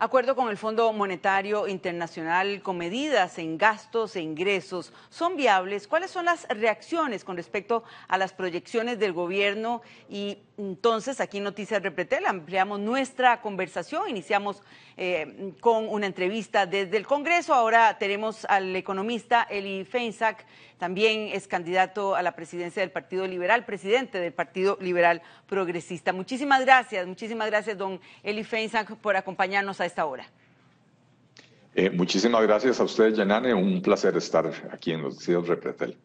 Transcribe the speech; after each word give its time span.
acuerdo 0.00 0.34
con 0.34 0.48
el 0.48 0.56
Fondo 0.56 0.90
Monetario 0.94 1.68
Internacional 1.68 2.62
con 2.62 2.78
medidas 2.78 3.38
en 3.38 3.58
gastos 3.58 4.16
e 4.16 4.22
ingresos 4.22 4.94
son 5.10 5.36
viables? 5.36 5.86
¿Cuáles 5.86 6.10
son 6.10 6.24
las 6.24 6.48
reacciones 6.48 7.22
con 7.22 7.36
respecto 7.36 7.84
a 8.08 8.16
las 8.16 8.32
proyecciones 8.32 8.98
del 8.98 9.12
gobierno? 9.12 9.82
Y 10.08 10.38
entonces 10.56 11.20
aquí 11.20 11.38
en 11.38 11.44
Noticias 11.44 11.82
Repretel 11.82 12.24
ampliamos 12.26 12.80
nuestra 12.80 13.40
conversación, 13.42 14.08
iniciamos 14.08 14.62
eh, 14.96 15.54
con 15.60 15.88
una 15.88 16.06
entrevista 16.06 16.66
desde 16.66 16.96
el 16.96 17.06
Congreso, 17.06 17.54
ahora 17.54 17.96
tenemos 17.98 18.44
al 18.46 18.74
economista 18.76 19.46
Eli 19.48 19.84
Feinsack, 19.84 20.44
también 20.78 21.30
es 21.32 21.46
candidato 21.46 22.14
a 22.14 22.22
la 22.22 22.32
presidencia 22.32 22.80
del 22.80 22.90
Partido 22.90 23.26
Liberal, 23.26 23.64
presidente 23.64 24.18
del 24.18 24.32
Partido 24.32 24.78
Liberal 24.80 25.22
Progresista. 25.46 26.12
Muchísimas 26.12 26.62
gracias, 26.62 27.06
muchísimas 27.06 27.48
gracias, 27.48 27.76
don 27.76 28.00
Eli 28.22 28.44
Feinsack, 28.44 28.96
por 28.96 29.16
acompañarnos 29.16 29.80
a 29.80 29.86
esta 29.90 30.06
hora. 30.06 30.26
Eh, 31.74 31.90
muchísimas 31.90 32.42
gracias 32.42 32.80
a 32.80 32.84
ustedes, 32.84 33.16
Yanane. 33.16 33.54
Un 33.54 33.80
placer 33.80 34.16
estar 34.16 34.50
aquí 34.72 34.92
en 34.92 35.02
los 35.02 35.14
Noticias 35.14 35.46
Repretel. 35.46 35.96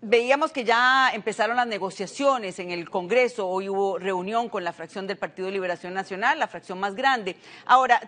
Veíamos 0.00 0.50
que 0.50 0.64
ya 0.64 1.10
empezaron 1.14 1.56
las 1.56 1.66
negociaciones 1.66 2.58
en 2.58 2.70
el 2.72 2.90
Congreso. 2.90 3.46
Hoy 3.46 3.68
hubo 3.68 3.98
reunión 3.98 4.48
con 4.48 4.64
la 4.64 4.72
fracción 4.72 5.06
del 5.06 5.16
Partido 5.16 5.46
de 5.46 5.52
Liberación 5.52 5.94
Nacional, 5.94 6.40
la 6.40 6.48
fracción 6.48 6.80
más 6.80 6.96
grande. 6.96 7.36
Ahora, 7.66 8.00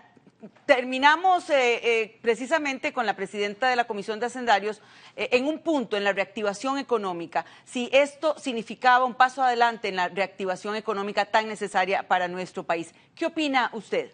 terminamos 0.65 1.49
eh, 1.49 1.79
eh, 1.83 2.19
precisamente 2.21 2.93
con 2.93 3.05
la 3.05 3.15
presidenta 3.15 3.69
de 3.69 3.75
la 3.75 3.85
Comisión 3.85 4.19
de 4.19 4.25
Hacendarios 4.25 4.81
eh, 5.15 5.29
en 5.31 5.47
un 5.47 5.59
punto 5.59 5.97
en 5.97 6.03
la 6.03 6.13
reactivación 6.13 6.77
económica, 6.77 7.45
si 7.63 7.89
esto 7.91 8.35
significaba 8.37 9.05
un 9.05 9.15
paso 9.15 9.41
adelante 9.43 9.87
en 9.87 9.95
la 9.95 10.09
reactivación 10.09 10.75
económica 10.75 11.25
tan 11.25 11.47
necesaria 11.47 12.07
para 12.07 12.27
nuestro 12.27 12.63
país. 12.63 12.93
¿Qué 13.15 13.25
opina 13.25 13.69
usted? 13.73 14.11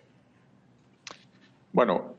Bueno, 1.73 2.15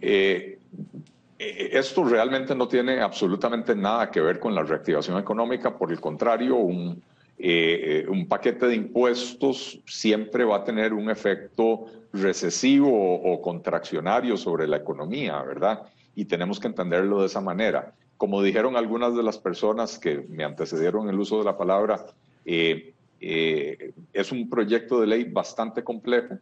esto 1.38 2.04
realmente 2.04 2.54
no 2.54 2.68
tiene 2.68 3.00
absolutamente 3.00 3.74
nada 3.74 4.10
que 4.10 4.20
ver 4.20 4.38
con 4.38 4.54
la 4.54 4.62
reactivación 4.62 5.18
económica, 5.18 5.76
por 5.76 5.92
el 5.92 6.00
contrario, 6.00 6.56
un, 6.56 7.02
un 7.38 8.26
paquete 8.28 8.66
de 8.66 8.76
impuestos 8.76 9.78
siempre 9.86 10.44
va 10.44 10.56
a 10.58 10.64
tener 10.64 10.92
un 10.92 11.10
efecto 11.10 11.86
recesivo 12.12 12.90
o, 12.90 13.40
contraccionario 13.40 14.36
sobre 14.36 14.66
la 14.66 14.76
economía, 14.76 15.42
¿verdad? 15.42 15.82
Y 16.14 16.26
tenemos 16.26 16.60
que 16.60 16.68
entenderlo 16.68 17.20
de 17.20 17.26
esa 17.26 17.40
manera. 17.40 17.92
Como 18.16 18.42
dijeron 18.42 18.76
algunas 18.76 19.16
de 19.16 19.22
las 19.22 19.38
personas 19.38 19.98
que 19.98 20.24
me 20.28 20.44
antecedieron 20.44 21.08
el 21.08 21.18
uso 21.18 21.38
de 21.38 21.44
la 21.44 21.56
palabra, 21.56 22.04
eh, 22.44 22.92
eh, 23.20 23.92
es 24.12 24.30
un 24.30 24.48
proyecto 24.48 25.00
de 25.00 25.06
ley 25.06 25.24
bastante 25.24 25.82
complejo. 25.82 26.36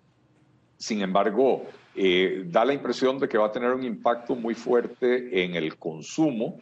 Sin 0.81 1.01
embargo, 1.01 1.67
eh, 1.95 2.43
da 2.47 2.65
la 2.65 2.75
impresión 2.75 3.21
de 3.21 3.29
que 3.29 3.39
va 3.39 3.47
a 3.47 3.53
tener 3.53 3.71
un 3.71 3.85
impacto 3.85 4.35
muy 4.35 4.55
fuerte 4.55 5.45
en 5.45 5.55
el 5.55 5.77
consumo, 5.77 6.59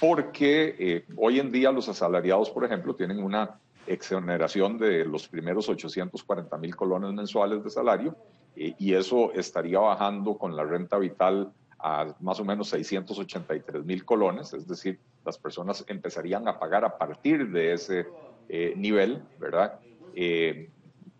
porque 0.00 1.04
hoy 1.16 1.40
en 1.40 1.50
día 1.50 1.72
los 1.72 1.88
asalariados, 1.88 2.50
por 2.50 2.64
ejemplo, 2.64 2.94
tienen 2.94 3.22
una 3.22 3.58
exoneración 3.88 4.78
de 4.78 5.04
los 5.04 5.28
primeros 5.28 5.68
840 5.68 6.56
mil 6.58 6.76
colones 6.76 7.12
mensuales 7.12 7.64
de 7.64 7.70
salario 7.70 8.16
eh, 8.56 8.74
y 8.78 8.94
eso 8.94 9.32
estaría 9.32 9.78
bajando 9.78 10.36
con 10.36 10.54
la 10.54 10.64
renta 10.64 10.98
vital 10.98 11.52
a 11.78 12.14
más 12.20 12.40
o 12.40 12.44
menos 12.44 12.68
683 12.70 13.84
mil 13.84 14.04
colones, 14.04 14.52
es 14.52 14.66
decir, 14.66 14.98
las 15.24 15.38
personas 15.38 15.84
empezarían 15.86 16.48
a 16.48 16.58
pagar 16.58 16.84
a 16.84 16.98
partir 16.98 17.50
de 17.50 17.72
ese 17.72 18.06
eh, 18.48 18.74
nivel, 18.76 19.22
¿verdad? 19.38 19.78
Eh, 20.14 20.70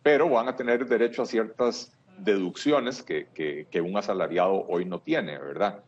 pero 0.02 0.28
van 0.28 0.48
a 0.48 0.56
tener 0.56 0.86
derecho 0.86 1.22
a 1.22 1.26
ciertas 1.26 1.92
deducciones 2.18 3.02
que, 3.02 3.26
que, 3.34 3.80
un 3.80 3.96
asalariado 3.96 4.64
hoy 4.68 4.84
no 4.84 5.00
tiene, 5.00 5.38
¿verdad? 5.38 5.82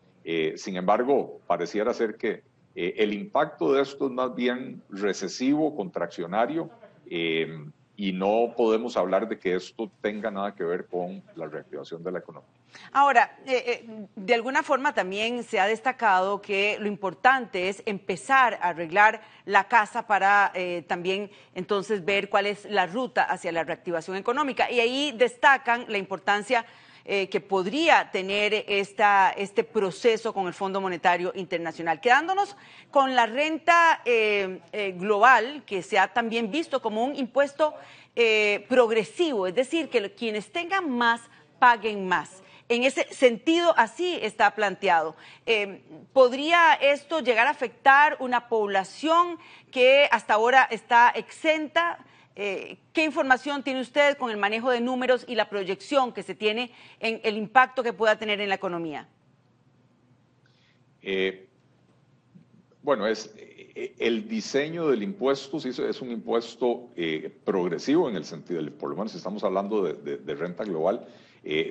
sin 0.56 0.76
embargo, 0.76 1.40
pareciera 1.46 1.92
ser 1.92 2.16
que 2.16 2.42
eh, 2.74 2.94
el 2.98 3.12
impacto 3.12 3.72
de 3.72 3.82
esto 3.82 4.06
es 4.06 4.12
más 4.12 4.34
bien 4.34 4.82
recesivo, 4.90 5.74
contraccionario, 5.74 6.70
eh, 7.08 7.64
y 8.00 8.12
no 8.12 8.54
podemos 8.56 8.96
hablar 8.96 9.28
de 9.28 9.38
que 9.38 9.54
esto 9.54 9.90
tenga 10.00 10.30
nada 10.30 10.54
que 10.54 10.64
ver 10.64 10.86
con 10.86 11.22
la 11.36 11.46
reactivación 11.46 12.02
de 12.02 12.10
la 12.10 12.20
economía. 12.20 12.48
Ahora, 12.92 13.36
eh, 13.44 14.06
de 14.16 14.34
alguna 14.34 14.62
forma 14.62 14.94
también 14.94 15.42
se 15.42 15.60
ha 15.60 15.66
destacado 15.66 16.40
que 16.40 16.78
lo 16.80 16.86
importante 16.88 17.68
es 17.68 17.82
empezar 17.84 18.54
a 18.54 18.68
arreglar 18.68 19.20
la 19.44 19.64
casa 19.64 20.06
para 20.06 20.50
también 20.86 21.30
entonces 21.54 22.02
ver 22.02 22.30
cuál 22.30 22.46
es 22.46 22.64
la 22.64 22.86
ruta 22.86 23.24
hacia 23.24 23.52
la 23.52 23.64
reactivación 23.64 24.16
económica. 24.16 24.70
Y 24.70 24.80
ahí 24.80 25.12
destacan 25.14 25.84
la 25.88 25.98
importancia 25.98 26.64
eh, 27.04 27.28
que 27.28 27.40
podría 27.40 28.10
tener 28.10 28.64
esta, 28.68 29.30
este 29.30 29.64
proceso 29.64 30.34
con 30.34 30.46
el 30.46 30.52
Fondo 30.52 30.80
Monetario 30.80 31.32
Internacional. 31.34 32.00
Quedándonos 32.00 32.56
con 32.90 33.14
la 33.14 33.24
renta 33.24 34.02
eh, 34.04 34.60
eh, 34.72 34.92
global, 34.92 35.62
que 35.64 35.82
se 35.82 35.98
ha 35.98 36.12
también 36.12 36.50
visto 36.50 36.82
como 36.82 37.02
un 37.02 37.16
impuesto 37.16 37.74
progresivo, 38.68 39.46
es 39.46 39.54
decir, 39.54 39.88
que 39.88 40.12
quienes 40.12 40.52
tengan 40.52 40.90
más 40.90 41.22
paguen 41.58 42.06
más. 42.06 42.42
En 42.68 42.82
ese 42.84 43.04
sentido, 43.14 43.72
así 43.78 44.18
está 44.20 44.50
planteado. 44.50 45.16
¿Podría 46.12 46.74
esto 46.74 47.20
llegar 47.20 47.46
a 47.46 47.50
afectar 47.50 48.18
una 48.18 48.48
población 48.48 49.38
que 49.72 50.06
hasta 50.10 50.34
ahora 50.34 50.68
está 50.70 51.08
exenta? 51.14 51.98
Eh, 52.36 52.78
¿Qué 52.92 53.04
información 53.04 53.62
tiene 53.62 53.80
usted 53.80 54.16
con 54.16 54.30
el 54.30 54.36
manejo 54.36 54.70
de 54.70 54.80
números 54.80 55.24
y 55.26 55.34
la 55.34 55.48
proyección 55.48 56.12
que 56.12 56.22
se 56.22 56.34
tiene 56.34 56.70
en 57.00 57.20
el 57.24 57.36
impacto 57.36 57.82
que 57.82 57.92
pueda 57.92 58.18
tener 58.18 58.40
en 58.40 58.48
la 58.48 58.54
economía? 58.54 59.08
Eh, 61.02 61.48
bueno, 62.82 63.06
es 63.06 63.34
eh, 63.36 63.94
el 63.98 64.28
diseño 64.28 64.88
del 64.88 65.02
impuesto 65.02 65.58
sí, 65.58 65.70
es 65.70 66.00
un 66.00 66.12
impuesto 66.12 66.90
progresivo 67.44 68.08
en 68.08 68.16
el 68.16 68.24
sentido, 68.24 68.62
por 68.78 68.90
lo 68.90 68.96
menos 68.96 69.14
estamos 69.14 69.42
hablando 69.42 69.82
de, 69.82 70.34
renta 70.34 70.64
global, 70.64 71.06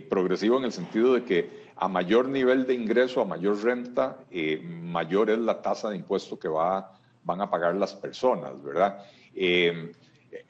progresivo 0.10 0.58
en 0.58 0.66
el 0.66 0.72
sentido 0.72 1.14
de 1.14 1.24
que 1.24 1.70
a 1.76 1.88
mayor 1.88 2.28
nivel 2.28 2.66
de 2.66 2.74
ingreso, 2.74 3.22
a 3.22 3.26
mayor 3.26 3.64
renta, 3.64 4.18
mayor 4.62 5.30
es 5.30 5.40
la 5.40 5.62
tasa 5.62 5.90
de 5.90 5.98
impuesto 5.98 6.38
que 6.38 6.48
va, 6.48 7.00
van 7.24 7.42
a 7.42 7.50
pagar 7.50 7.76
las 7.76 7.94
personas, 7.94 8.62
¿verdad? 8.64 9.06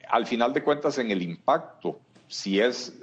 Al 0.08 0.26
final 0.26 0.52
de 0.52 0.62
cuentas, 0.62 0.98
en 0.98 1.10
el 1.10 1.22
impacto, 1.22 2.00
si 2.28 2.60
es, 2.60 2.98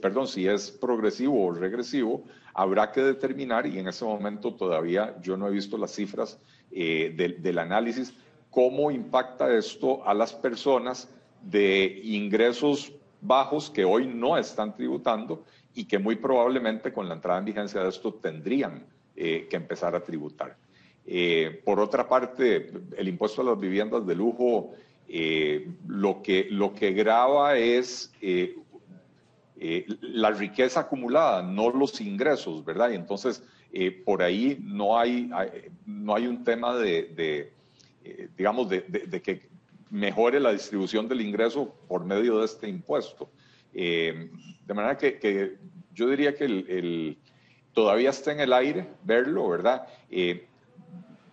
perdón, 0.00 0.28
si 0.28 0.46
es 0.46 0.70
progresivo 0.70 1.46
o 1.46 1.52
regresivo, 1.52 2.24
habrá 2.54 2.92
que 2.92 3.02
determinar, 3.02 3.66
y 3.66 3.78
en 3.78 3.88
ese 3.88 4.04
momento 4.04 4.54
todavía 4.54 5.16
yo 5.22 5.36
no 5.36 5.48
he 5.48 5.50
visto 5.50 5.76
las 5.76 5.92
cifras 5.92 6.38
eh, 6.70 7.36
del 7.38 7.58
análisis, 7.58 8.14
cómo 8.50 8.90
impacta 8.90 9.52
esto 9.56 10.06
a 10.06 10.14
las 10.14 10.32
personas 10.32 11.08
de 11.42 12.00
ingresos 12.04 12.92
bajos 13.20 13.70
que 13.70 13.84
hoy 13.84 14.06
no 14.06 14.36
están 14.36 14.74
tributando 14.74 15.44
y 15.74 15.84
que 15.84 15.98
muy 15.98 16.16
probablemente 16.16 16.92
con 16.92 17.08
la 17.08 17.14
entrada 17.14 17.38
en 17.38 17.44
vigencia 17.44 17.82
de 17.82 17.88
esto 17.88 18.14
tendrían 18.14 18.84
eh, 19.16 19.46
que 19.48 19.56
empezar 19.56 19.94
a 19.94 20.02
tributar. 20.02 20.56
Eh, 21.06 21.60
por 21.64 21.80
otra 21.80 22.08
parte, 22.08 22.70
el 22.96 23.08
impuesto 23.08 23.42
a 23.42 23.44
las 23.44 23.58
viviendas 23.58 24.06
de 24.06 24.14
lujo 24.14 24.72
eh, 25.12 25.66
lo, 25.88 26.22
que, 26.22 26.46
lo 26.50 26.72
que 26.72 26.92
graba 26.92 27.58
es 27.58 28.12
eh, 28.20 28.54
eh, 29.58 29.84
la 30.02 30.30
riqueza 30.30 30.80
acumulada, 30.80 31.42
no 31.42 31.68
los 31.70 32.00
ingresos, 32.00 32.64
¿verdad? 32.64 32.90
Y 32.90 32.94
entonces, 32.94 33.42
por 34.04 34.22
ahí 34.22 34.58
no 34.62 34.96
hay, 34.96 35.28
no 35.84 36.14
hay 36.14 36.28
un 36.28 36.44
tema 36.44 36.76
de, 36.76 37.52
digamos, 38.36 38.68
de, 38.68 39.22
que 39.22 39.48
mejore 39.90 40.38
la 40.38 40.52
distribución 40.52 41.08
del 41.08 41.20
ingreso 41.20 41.74
por 41.88 42.04
medio 42.04 42.38
de 42.38 42.44
este 42.44 42.68
impuesto. 42.68 43.30
de 43.72 44.30
manera 44.68 44.96
que, 44.96 45.56
yo 45.92 46.08
diría 46.08 46.36
que 46.36 46.44
el, 46.44 47.18
todavía 47.72 48.10
está 48.10 48.30
en 48.32 48.40
el 48.40 48.52
aire 48.52 48.88
verlo, 49.04 49.48
¿verdad? 49.48 49.86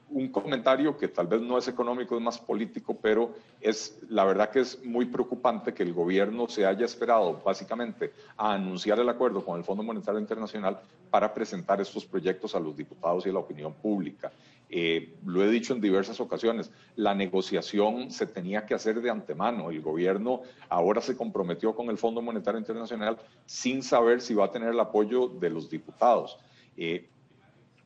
Un 0.10 0.30
comentario 0.30 0.98
que 0.98 1.08
tal 1.08 1.28
vez 1.28 1.42
no 1.42 1.58
es 1.58 1.68
económico, 1.68 2.16
es 2.16 2.22
más 2.22 2.38
político, 2.38 2.98
pero 3.02 3.36
es 3.60 4.00
la 4.10 4.24
verdad 4.24 4.50
que 4.50 4.62
es 4.62 4.84
muy 4.84 5.06
preocupante 5.06 5.74
que 5.74 5.84
el 5.84 5.94
gobierno 5.94 6.48
se 6.48 6.66
haya 6.66 6.86
esperado 6.86 7.42
básicamente 7.44 8.14
a 8.38 8.54
anunciar 8.54 9.00
el 9.00 9.10
acuerdo 9.10 9.44
con 9.44 9.58
el 9.58 9.66
Fondo 9.66 9.84
Monetario 9.84 10.20
Internacional 10.20 10.80
para 11.10 11.34
presentar 11.34 11.82
estos 11.82 12.06
proyectos 12.06 12.56
a 12.56 12.60
los 12.60 12.76
diputados 12.76 13.26
y 13.26 13.30
a 13.30 13.34
la 13.34 13.40
opinión 13.40 13.74
pública. 13.74 14.32
Eh, 14.70 15.16
lo 15.26 15.44
he 15.44 15.50
dicho 15.50 15.74
en 15.74 15.82
diversas 15.82 16.20
ocasiones, 16.20 16.72
la 16.96 17.16
negociación 17.16 18.12
se 18.12 18.28
tenía 18.28 18.66
que 18.66 18.74
hacer 18.74 19.02
de 19.02 19.10
antemano. 19.10 19.70
El 19.72 19.82
gobierno 19.82 20.42
ahora 20.70 21.02
se 21.02 21.16
comprometió 21.16 21.76
con 21.76 21.90
el 21.90 21.98
Fondo 21.98 22.22
Monetario 22.22 22.60
Internacional 22.60 23.18
sin 23.46 23.82
saber 23.82 24.22
si 24.22 24.34
va 24.34 24.46
a 24.46 24.52
tener 24.52 24.70
el 24.70 24.80
apoyo 24.80 25.28
de 25.28 25.50
los 25.50 25.70
diputados. 25.70 26.38
Eh, 26.76 27.10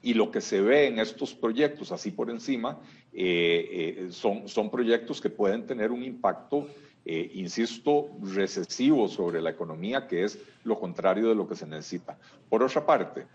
y 0.01 0.13
lo 0.13 0.31
que 0.31 0.41
se 0.41 0.61
ve 0.61 0.87
en 0.87 0.99
estos 0.99 1.33
proyectos, 1.33 1.91
así 1.91 2.11
por 2.11 2.29
encima, 2.29 2.79
eh, 3.13 4.05
eh, 4.05 4.07
son, 4.11 4.47
son 4.47 4.69
proyectos 4.69 5.21
que 5.21 5.29
pueden 5.29 5.65
tener 5.65 5.91
un 5.91 6.03
impacto 6.03 6.67
eh, 7.03 7.31
insisto, 7.33 8.09
recesivo 8.21 9.07
sobre 9.07 9.41
la 9.41 9.49
economía, 9.49 10.07
que 10.07 10.23
es 10.23 10.39
lo 10.63 10.79
contrario 10.79 11.29
de 11.29 11.35
lo 11.35 11.47
que 11.47 11.55
se 11.55 11.65
necesita. 11.65 12.17
Por 12.47 12.61
otra 12.61 12.85
parte, 12.85 13.25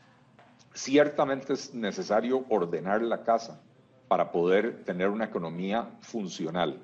ciertamente 0.73 1.53
es 1.53 1.75
necesario 1.75 2.45
ordenar 2.49 3.03
la 3.03 3.25
casa 3.25 3.61
para 4.07 4.31
poder 4.31 4.85
tener 4.85 5.09
una 5.09 5.25
economía 5.25 5.91
funcional 6.01 6.81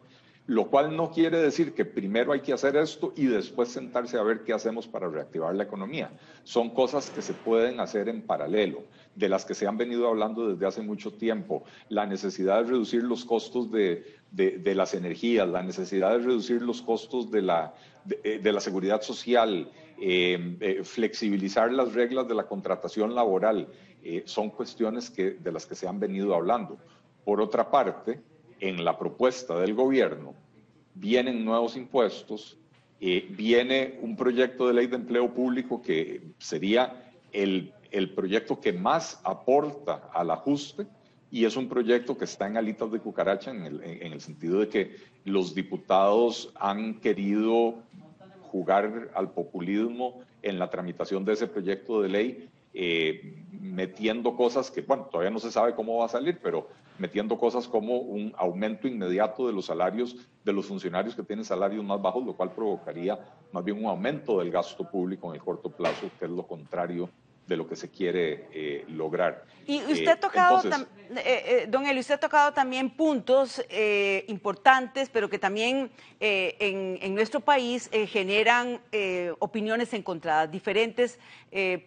lo 0.46 0.68
cual 0.68 0.96
no 0.96 1.10
quiere 1.10 1.38
decir 1.38 1.72
que 1.72 1.84
primero 1.84 2.32
hay 2.32 2.40
que 2.40 2.52
hacer 2.52 2.76
esto 2.76 3.12
y 3.16 3.26
después 3.26 3.68
sentarse 3.68 4.18
a 4.18 4.22
ver 4.22 4.42
qué 4.42 4.52
hacemos 4.52 4.88
para 4.88 5.08
reactivar 5.08 5.54
la 5.54 5.62
economía. 5.62 6.10
Son 6.42 6.70
cosas 6.70 7.10
que 7.10 7.22
se 7.22 7.32
pueden 7.32 7.78
hacer 7.78 8.08
en 8.08 8.22
paralelo, 8.22 8.82
de 9.14 9.28
las 9.28 9.44
que 9.44 9.54
se 9.54 9.68
han 9.68 9.76
venido 9.76 10.08
hablando 10.08 10.48
desde 10.48 10.66
hace 10.66 10.82
mucho 10.82 11.12
tiempo. 11.12 11.62
La 11.88 12.06
necesidad 12.06 12.62
de 12.62 12.70
reducir 12.70 13.04
los 13.04 13.24
costos 13.24 13.70
de, 13.70 14.04
las 14.32 14.94
energías, 14.94 15.48
la 15.48 15.62
necesidad 15.62 16.10
de 16.10 16.18
reducir 16.18 16.60
los 16.60 16.82
costos 16.82 17.30
de 17.30 17.42
la, 17.42 17.74
de, 18.04 18.52
la 18.52 18.60
seguridad 18.60 19.00
social, 19.00 19.70
eh, 20.00 20.56
eh, 20.60 20.80
flexibilizar 20.82 21.70
las 21.72 21.94
reglas 21.94 22.26
de 22.26 22.34
la 22.34 22.48
contratación 22.48 23.14
laboral, 23.14 23.68
eh, 24.02 24.24
son 24.26 24.50
cuestiones 24.50 25.08
que, 25.08 25.30
de 25.30 25.52
las 25.52 25.66
que 25.66 25.76
se 25.76 25.86
han 25.86 26.00
venido 26.00 26.34
hablando. 26.34 26.78
Por 27.24 27.40
otra 27.40 27.70
parte, 27.70 28.20
en 28.62 28.84
la 28.84 28.96
propuesta 28.96 29.58
del 29.58 29.74
gobierno 29.74 30.34
vienen 30.94 31.44
nuevos 31.44 31.76
impuestos, 31.76 32.56
eh, 33.00 33.26
viene 33.30 33.98
un 34.02 34.14
proyecto 34.16 34.68
de 34.68 34.74
ley 34.74 34.86
de 34.86 34.96
empleo 34.96 35.34
público 35.34 35.82
que 35.82 36.22
sería 36.38 37.10
el, 37.32 37.72
proyecto 38.14 38.60
que 38.60 38.72
más 38.72 39.20
aporta 39.24 40.08
al 40.14 40.30
ajuste 40.30 40.86
y 41.30 41.44
es 41.44 41.56
un 41.56 41.68
proyecto 41.68 42.16
que 42.16 42.24
está 42.24 42.46
en 42.46 42.56
alitas 42.56 42.92
de 42.92 43.00
cucaracha 43.00 43.50
en 43.50 43.64
el, 43.64 43.82
en 43.82 44.12
el 44.12 44.20
sentido 44.20 44.60
de 44.60 44.68
que 44.68 44.96
los 45.24 45.56
diputados 45.56 46.52
han 46.54 47.00
querido 47.00 47.74
jugar 48.42 49.10
al 49.14 49.32
populismo 49.32 50.20
en 50.42 50.60
la 50.60 50.70
tramitación 50.70 51.24
de 51.24 51.32
ese 51.32 51.48
proyecto 51.48 52.00
de 52.00 52.08
ley 52.08 52.48
eh, 52.74 53.34
metiendo 53.50 54.34
cosas 54.34 54.70
que, 54.70 54.80
bueno, 54.80 55.04
todavía 55.10 55.30
no 55.30 55.38
se 55.38 55.50
sabe 55.50 55.74
cómo 55.74 55.98
va 55.98 56.06
a 56.06 56.08
salir, 56.08 56.38
pero 56.42 56.68
metiendo 56.98 57.38
cosas 57.38 57.66
como 57.68 57.98
un 57.98 58.32
aumento 58.36 58.86
inmediato 58.86 59.46
de 59.46 59.52
los 59.52 59.66
salarios 59.66 60.16
de 60.44 60.52
los 60.52 60.66
funcionarios 60.66 61.14
que 61.14 61.22
tienen 61.22 61.44
salarios 61.44 61.84
más 61.84 62.00
bajos, 62.00 62.24
lo 62.24 62.36
cual 62.36 62.52
provocaría 62.54 63.18
más 63.52 63.64
bien 63.64 63.78
un 63.78 63.86
aumento 63.86 64.38
del 64.38 64.50
gasto 64.50 64.88
público 64.90 65.28
en 65.28 65.36
el 65.36 65.44
corto 65.44 65.70
plazo, 65.70 66.12
que 66.18 66.24
es 66.24 66.30
lo 66.30 66.46
contrario 66.46 67.10
de 67.46 67.56
lo 67.56 67.68
que 67.68 67.76
se 67.76 67.90
quiere 67.90 68.46
eh, 68.52 68.84
lograr. 68.88 69.44
Y 69.66 69.78
usted 69.82 70.08
ha 70.08 70.12
eh, 70.12 70.16
tocado, 70.16 70.62
eh, 71.16 71.66
don 71.68 71.86
Eli, 71.86 72.00
usted 72.00 72.14
ha 72.14 72.20
tocado 72.20 72.52
también 72.52 72.90
puntos 72.90 73.62
importantes, 74.26 75.08
pero 75.08 75.28
que 75.28 75.38
también 75.38 75.90
en, 76.20 76.98
en, 77.00 77.14
nuestro 77.14 77.40
país 77.40 77.90
generan 78.08 78.80
opiniones 79.38 79.92
encontradas, 79.92 80.50
diferentes 80.50 81.18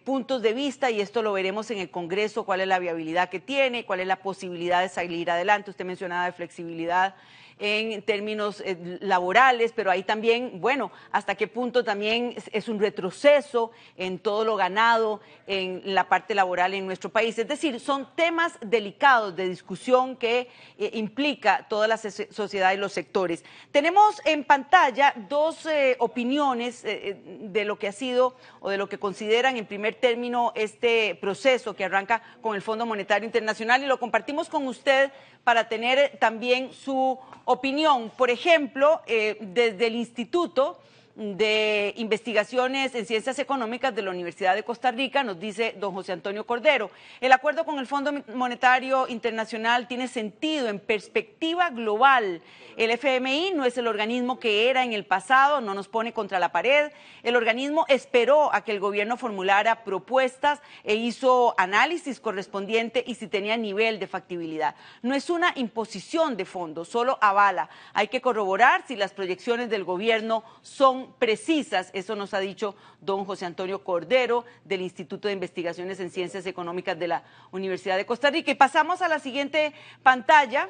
puntos 0.04 0.42
de 0.42 0.52
vista, 0.52 0.90
y 0.90 1.00
esto 1.00 1.22
lo 1.22 1.32
veremos 1.32 1.70
en 1.70 1.78
el 1.78 1.90
Congreso, 1.90 2.44
cuál 2.44 2.60
es 2.60 2.68
la 2.68 2.78
viabilidad 2.78 3.28
que 3.28 3.40
tiene, 3.40 3.84
cuál 3.84 4.00
es 4.00 4.06
la 4.06 4.16
posibilidad 4.16 4.80
de 4.80 4.88
salir 4.88 5.30
adelante. 5.30 5.70
Usted 5.70 5.84
mencionaba 5.84 6.26
de 6.26 6.32
flexibilidad 6.32 7.14
en 7.58 8.02
términos 8.02 8.60
eh, 8.60 8.98
laborales, 9.00 9.72
pero 9.74 9.90
ahí 9.90 10.02
también, 10.02 10.60
bueno, 10.60 10.92
hasta 11.10 11.34
qué 11.34 11.48
punto 11.48 11.84
también 11.84 12.34
es 12.52 12.68
un 12.68 12.78
retroceso 12.78 13.70
en 13.96 14.18
todo 14.18 14.44
lo 14.44 14.56
ganado 14.56 15.20
en 15.46 15.82
la 15.84 16.08
parte 16.08 16.34
laboral 16.34 16.74
en 16.74 16.86
nuestro 16.86 17.10
país. 17.10 17.38
Es 17.38 17.48
decir, 17.48 17.80
son 17.80 18.08
temas 18.14 18.58
delicados 18.60 19.34
de 19.36 19.48
discusión 19.48 20.16
que 20.16 20.48
eh, 20.78 20.90
implica 20.94 21.66
toda 21.68 21.88
la 21.88 21.96
sociedad 21.96 22.72
y 22.72 22.76
los 22.76 22.92
sectores. 22.92 23.44
Tenemos 23.72 24.20
en 24.26 24.44
pantalla 24.44 25.14
dos 25.28 25.64
eh, 25.66 25.96
opiniones 25.98 26.82
de 26.82 27.64
lo 27.64 27.78
que 27.78 27.88
ha 27.88 27.92
sido 27.92 28.36
o 28.60 28.68
de 28.68 28.76
lo 28.76 28.88
que 28.88 28.98
consideran 28.98 29.56
en 29.56 29.66
primer 29.66 29.94
término 29.94 30.52
este 30.54 31.14
proceso 31.14 31.74
que 31.74 31.84
arranca 31.84 32.22
con 32.42 32.54
el 32.54 32.62
Fondo 32.62 32.84
Monetario 32.84 33.26
Internacional 33.26 33.82
y 33.82 33.86
lo 33.86 33.98
compartimos 33.98 34.48
con 34.48 34.66
usted 34.66 35.10
para 35.46 35.68
tener 35.68 36.18
también 36.18 36.72
su 36.72 37.18
opinión. 37.46 38.12
Por 38.16 38.30
ejemplo, 38.30 39.00
eh, 39.06 39.38
desde 39.40 39.86
el 39.86 39.96
Instituto 39.96 40.78
de 41.16 41.94
Investigaciones 41.96 42.94
en 42.94 43.06
Ciencias 43.06 43.38
Económicas 43.38 43.94
de 43.94 44.02
la 44.02 44.10
Universidad 44.10 44.54
de 44.54 44.64
Costa 44.64 44.90
Rica, 44.90 45.24
nos 45.24 45.40
dice 45.40 45.74
don 45.78 45.94
José 45.94 46.12
Antonio 46.12 46.44
Cordero. 46.44 46.90
El 47.22 47.32
acuerdo 47.32 47.64
con 47.64 47.78
el 47.78 47.86
Fondo 47.86 48.12
Monetario 48.34 49.08
Internacional 49.08 49.88
tiene 49.88 50.08
sentido 50.08 50.68
en 50.68 50.78
perspectiva 50.78 51.70
global. 51.70 52.42
El 52.76 52.90
FMI 52.90 53.52
no 53.54 53.64
es 53.64 53.78
el 53.78 53.86
organismo 53.86 54.38
que 54.38 54.68
era 54.68 54.84
en 54.84 54.92
el 54.92 55.06
pasado, 55.06 55.62
no 55.62 55.72
nos 55.72 55.88
pone 55.88 56.12
contra 56.12 56.38
la 56.38 56.52
pared. 56.52 56.92
El 57.22 57.34
organismo 57.34 57.86
esperó 57.88 58.54
a 58.54 58.62
que 58.62 58.72
el 58.72 58.80
gobierno 58.80 59.16
formulara 59.16 59.84
propuestas 59.84 60.60
e 60.84 60.96
hizo 60.96 61.54
análisis 61.56 62.20
correspondiente 62.20 63.02
y 63.06 63.14
si 63.14 63.26
tenía 63.26 63.56
nivel 63.56 63.98
de 63.98 64.06
factibilidad. 64.06 64.74
No 65.00 65.14
es 65.14 65.30
una 65.30 65.52
imposición 65.56 66.36
de 66.36 66.44
fondos, 66.44 66.88
solo 66.88 67.16
avala. 67.22 67.70
Hay 67.94 68.08
que 68.08 68.20
corroborar 68.20 68.84
si 68.86 68.96
las 68.96 69.14
proyecciones 69.14 69.70
del 69.70 69.84
gobierno 69.84 70.44
son 70.60 71.05
precisas, 71.18 71.90
eso 71.92 72.16
nos 72.16 72.34
ha 72.34 72.40
dicho 72.40 72.74
don 73.00 73.24
José 73.24 73.46
Antonio 73.46 73.82
Cordero 73.84 74.44
del 74.64 74.82
Instituto 74.82 75.28
de 75.28 75.34
Investigaciones 75.34 76.00
en 76.00 76.10
Ciencias 76.10 76.46
Económicas 76.46 76.98
de 76.98 77.08
la 77.08 77.22
Universidad 77.52 77.96
de 77.96 78.06
Costa 78.06 78.30
Rica. 78.30 78.50
Y 78.50 78.54
pasamos 78.54 79.02
a 79.02 79.08
la 79.08 79.18
siguiente 79.18 79.72
pantalla, 80.02 80.68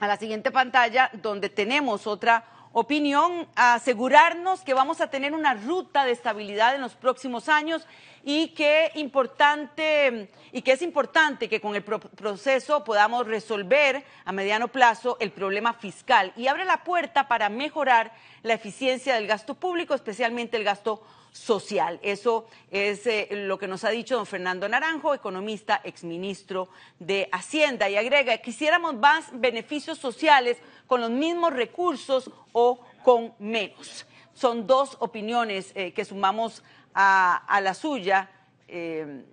a 0.00 0.06
la 0.06 0.16
siguiente 0.16 0.50
pantalla 0.50 1.10
donde 1.14 1.48
tenemos 1.48 2.06
otra 2.06 2.44
opinión, 2.72 3.48
asegurarnos 3.54 4.62
que 4.62 4.74
vamos 4.74 5.00
a 5.00 5.08
tener 5.08 5.34
una 5.34 5.54
ruta 5.54 6.04
de 6.04 6.12
estabilidad 6.12 6.74
en 6.74 6.80
los 6.80 6.94
próximos 6.94 7.48
años 7.48 7.86
y 8.24 8.48
que 8.48 8.90
importante 8.94 10.30
y 10.52 10.62
que 10.62 10.72
es 10.72 10.82
importante 10.82 11.48
que 11.48 11.60
con 11.60 11.74
el 11.74 11.82
proceso 11.82 12.84
podamos 12.84 13.26
resolver 13.26 14.04
a 14.24 14.32
mediano 14.32 14.68
plazo 14.68 15.16
el 15.20 15.32
problema 15.32 15.74
fiscal 15.74 16.32
y 16.36 16.46
abre 16.46 16.64
la 16.64 16.84
puerta 16.84 17.28
para 17.28 17.48
mejorar 17.48 18.12
la 18.42 18.54
eficiencia 18.54 19.14
del 19.14 19.26
gasto 19.26 19.54
público, 19.54 19.94
especialmente 19.94 20.56
el 20.56 20.64
gasto 20.64 21.02
social. 21.32 21.98
Eso 22.02 22.46
es 22.70 23.06
eh, 23.06 23.28
lo 23.30 23.58
que 23.58 23.66
nos 23.66 23.84
ha 23.84 23.90
dicho 23.90 24.16
don 24.16 24.26
Fernando 24.26 24.68
Naranjo, 24.68 25.14
economista, 25.14 25.80
exministro 25.82 26.68
de 26.98 27.28
Hacienda. 27.32 27.88
Y 27.88 27.96
agrega, 27.96 28.36
quisiéramos 28.38 28.94
más 28.94 29.28
beneficios 29.32 29.98
sociales 29.98 30.58
con 30.86 31.00
los 31.00 31.10
mismos 31.10 31.52
recursos 31.52 32.30
o 32.52 32.78
con 33.02 33.34
menos. 33.38 34.06
Son 34.34 34.66
dos 34.66 34.96
opiniones 35.00 35.72
eh, 35.74 35.92
que 35.92 36.04
sumamos 36.04 36.62
a, 36.94 37.60
la 37.62 37.74
suya. 37.74 38.30
Eh, 38.68 39.24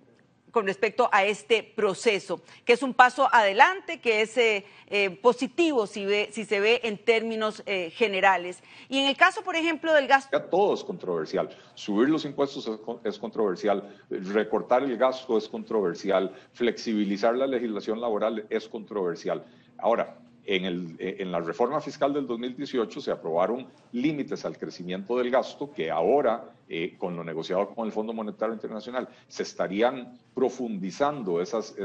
con 0.50 0.66
respecto 0.66 1.08
a 1.12 1.24
este 1.24 1.62
proceso, 1.62 2.40
que 2.64 2.72
es 2.72 2.82
un 2.82 2.94
paso 2.94 3.28
adelante, 3.32 4.00
que 4.00 4.22
es 4.22 4.36
eh, 4.36 4.64
eh, 4.88 5.10
positivo 5.10 5.86
si, 5.86 6.06
si 6.30 6.44
se 6.44 6.60
ve 6.60 6.80
en 6.84 6.98
términos 6.98 7.62
eh, 7.66 7.90
generales. 7.90 8.62
Y 8.88 8.98
en 8.98 9.06
el 9.06 9.16
caso, 9.16 9.42
por 9.42 9.56
ejemplo, 9.56 9.92
del 9.94 10.06
gasto... 10.06 10.40
Todo 10.42 10.74
es 10.74 10.84
controversial. 10.84 11.48
Subir 11.74 12.08
los 12.08 12.24
impuestos 12.24 12.70
es, 13.04 13.18
controversial, 13.18 13.88
recortar 14.10 14.82
el 14.82 14.96
gasto 14.96 15.38
es 15.38 15.48
controversial, 15.48 16.34
flexibilizar 16.52 17.36
la 17.36 17.46
legislación 17.46 18.00
laboral 18.00 18.46
es 18.50 18.68
controversial. 18.68 19.44
Ahora, 19.78 20.16
en, 20.50 20.64
el, 20.64 20.96
en, 20.98 21.30
la 21.30 21.38
reforma 21.38 21.80
fiscal 21.80 22.12
del 22.12 22.26
2018 22.26 23.00
se 23.00 23.12
aprobaron 23.12 23.68
límites 23.92 24.44
al 24.44 24.58
crecimiento 24.58 25.16
del 25.16 25.30
gasto 25.30 25.70
que 25.72 25.92
ahora, 25.92 26.50
eh, 26.68 26.96
con 26.98 27.14
lo 27.14 27.22
negociado 27.22 27.68
con 27.72 27.86
el 27.86 27.92
Fondo 27.92 28.12
Monetario 28.12 28.54
Internacional, 28.54 29.08
se 29.28 29.44
estarían 29.44 30.18
profundizando 30.34 31.40
esos, 31.40 31.76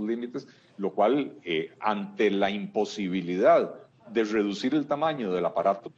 límites, 0.00 0.48
lo 0.78 0.92
cual, 0.92 1.34
eh, 1.44 1.72
ante 1.80 2.30
la 2.30 2.48
imposibilidad 2.48 3.74
de 4.08 4.24
reducir 4.24 4.74
el 4.74 4.86
tamaño 4.86 5.30
del 5.30 5.44
aparato 5.44 5.92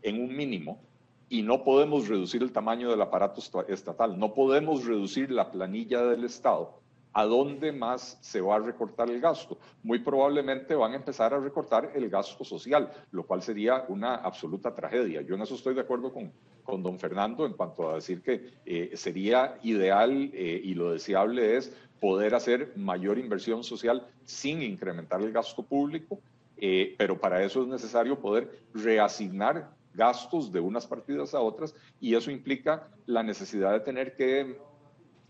en 0.00 0.22
un 0.22 0.34
mínimo, 0.34 0.80
y 1.28 1.42
no 1.42 1.62
podemos 1.62 2.08
reducir 2.08 2.42
el 2.42 2.52
tamaño 2.52 2.88
del 2.88 3.02
aparato 3.02 3.42
estatal, 3.68 4.18
no 4.18 4.32
podemos 4.32 4.86
reducir 4.86 5.30
la 5.30 5.50
planilla 5.50 6.02
del 6.04 6.24
Estado, 6.24 6.80
¿a 7.16 7.24
dónde 7.24 7.72
más 7.72 8.18
se 8.20 8.42
va 8.42 8.56
a 8.56 8.58
recortar 8.58 9.08
el 9.08 9.22
gasto? 9.22 9.56
Muy 9.82 10.00
probablemente 10.00 10.74
van 10.74 10.92
a 10.92 10.96
empezar 10.96 11.32
a 11.32 11.40
recortar 11.40 11.92
el 11.94 12.10
gasto 12.10 12.44
social, 12.44 12.92
lo 13.10 13.24
cual 13.26 13.40
sería 13.40 13.86
una 13.88 14.16
absoluta 14.16 14.74
tragedia. 14.74 15.22
Yo 15.22 15.34
en 15.34 15.40
eso 15.40 15.54
estoy 15.54 15.74
de 15.74 15.80
acuerdo 15.80 16.12
con, 16.12 16.30
con 16.62 16.82
don 16.82 16.98
Fernando 16.98 17.46
en 17.46 17.54
cuanto 17.54 17.88
a 17.88 17.94
decir 17.94 18.20
que 18.20 18.50
eh, 18.66 18.90
sería 18.96 19.58
ideal 19.62 20.30
eh, 20.34 20.60
y 20.62 20.74
lo 20.74 20.92
deseable 20.92 21.56
es 21.56 21.74
poder 22.02 22.34
hacer 22.34 22.74
mayor 22.76 23.18
inversión 23.18 23.64
social 23.64 24.06
sin 24.26 24.60
incrementar 24.60 25.22
el 25.22 25.32
gasto 25.32 25.62
público, 25.62 26.20
eh, 26.58 26.96
pero 26.98 27.18
para 27.18 27.42
eso 27.42 27.62
es 27.62 27.68
necesario 27.68 28.20
poder 28.20 28.60
reasignar 28.74 29.70
gastos 29.94 30.52
de 30.52 30.60
unas 30.60 30.86
partidas 30.86 31.32
a 31.32 31.40
otras 31.40 31.74
y 31.98 32.14
eso 32.14 32.30
implica 32.30 32.90
la 33.06 33.22
necesidad 33.22 33.72
de 33.72 33.80
tener 33.80 34.16
que 34.16 34.58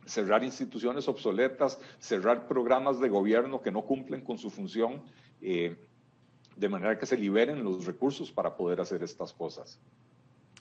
cerrar 0.06 0.42
instituciones 0.44 1.08
obsoletas, 1.08 1.78
cerrar 1.98 2.46
programas 2.46 3.00
de 3.00 3.08
gobierno 3.08 3.60
que 3.60 3.70
no 3.70 3.82
cumplen 3.82 4.22
con 4.22 4.38
su 4.38 4.50
función, 4.50 5.02
eh, 5.40 5.76
de 6.56 6.68
manera 6.68 6.98
que 6.98 7.06
se 7.06 7.18
liberen 7.18 7.62
los 7.62 7.84
recursos 7.84 8.32
para 8.32 8.56
poder 8.56 8.80
hacer 8.80 9.02
estas 9.02 9.32
cosas. 9.32 9.78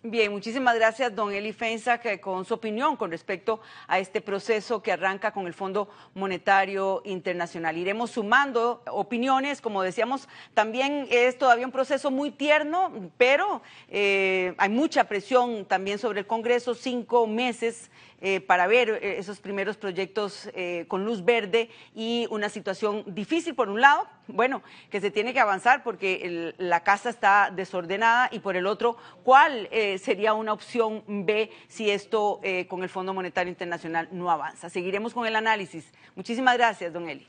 Bien, 0.07 0.31
muchísimas 0.31 0.75
gracias, 0.75 1.15
don 1.15 1.33
Eli 1.33 1.51
Fensa, 1.51 1.99
con 2.21 2.45
su 2.45 2.53
opinión 2.53 2.95
con 2.95 3.09
respecto 3.09 3.59
a 3.87 3.97
este 3.97 4.21
proceso 4.21 4.83
que 4.83 4.91
arranca 4.91 5.31
con 5.31 5.47
el 5.47 5.53
Fondo 5.55 5.89
Monetario 6.13 7.01
Internacional. 7.05 7.75
Iremos 7.75 8.11
sumando 8.11 8.83
opiniones, 8.85 9.61
como 9.61 9.81
decíamos, 9.81 10.29
también 10.53 11.07
es 11.09 11.39
todavía 11.39 11.65
un 11.65 11.71
proceso 11.71 12.11
muy 12.11 12.29
tierno, 12.29 13.11
pero 13.17 13.63
eh, 13.89 14.53
hay 14.59 14.69
mucha 14.69 15.05
presión 15.05 15.65
también 15.65 15.97
sobre 15.97 16.19
el 16.19 16.27
Congreso, 16.27 16.75
cinco 16.75 17.25
meses 17.25 17.89
eh, 18.25 18.41
para 18.41 18.67
ver 18.67 18.89
eh, 18.89 19.19
esos 19.19 19.39
primeros 19.39 19.77
proyectos 19.77 20.49
con 20.87 21.05
luz 21.05 21.23
verde 21.23 21.69
y 21.93 22.27
una 22.29 22.49
situación 22.49 23.03
difícil 23.07 23.55
por 23.55 23.69
un 23.69 23.81
lado, 23.81 24.07
bueno, 24.27 24.63
que 24.89 24.99
se 24.99 25.11
tiene 25.11 25.33
que 25.33 25.39
avanzar 25.39 25.83
porque 25.83 26.53
la 26.57 26.81
casa 26.83 27.09
está 27.09 27.51
desordenada 27.53 28.29
y 28.31 28.39
por 28.39 28.55
el 28.55 28.65
otro, 28.65 28.97
¿cuál 29.23 29.69
sería 29.99 30.33
una 30.33 30.53
opción 30.53 31.03
B 31.07 31.51
si 31.67 31.89
esto 31.89 32.39
eh, 32.43 32.67
con 32.67 32.83
el 32.83 32.89
Fondo 32.89 33.13
Monetario 33.13 33.49
Internacional 33.49 34.07
no 34.11 34.29
avanza. 34.29 34.69
Seguiremos 34.69 35.13
con 35.13 35.25
el 35.25 35.35
análisis. 35.35 35.91
Muchísimas 36.15 36.57
gracias, 36.57 36.93
don 36.93 37.09
Eli. 37.09 37.27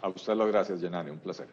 A 0.00 0.08
usted 0.08 0.34
las 0.34 0.48
gracias, 0.48 0.80
Yanani. 0.80 1.10
Un 1.10 1.18
placer. 1.18 1.48